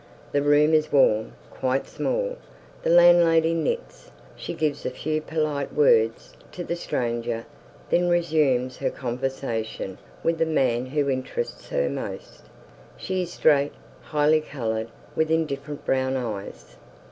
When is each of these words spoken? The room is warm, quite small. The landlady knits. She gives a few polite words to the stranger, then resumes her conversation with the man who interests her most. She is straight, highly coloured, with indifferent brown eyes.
The 0.31 0.41
room 0.41 0.73
is 0.73 0.91
warm, 0.91 1.33
quite 1.51 1.85
small. 1.85 2.35
The 2.81 2.89
landlady 2.89 3.53
knits. 3.53 4.09
She 4.35 4.55
gives 4.55 4.83
a 4.83 4.89
few 4.89 5.21
polite 5.21 5.75
words 5.75 6.35
to 6.53 6.63
the 6.63 6.75
stranger, 6.75 7.45
then 7.91 8.09
resumes 8.09 8.77
her 8.77 8.89
conversation 8.89 9.99
with 10.23 10.39
the 10.39 10.45
man 10.47 10.87
who 10.87 11.07
interests 11.07 11.69
her 11.69 11.87
most. 11.87 12.45
She 12.97 13.21
is 13.21 13.31
straight, 13.33 13.73
highly 14.01 14.41
coloured, 14.41 14.87
with 15.15 15.29
indifferent 15.29 15.85
brown 15.85 16.17
eyes. 16.17 16.77